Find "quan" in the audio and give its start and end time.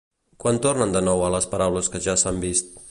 0.43-0.57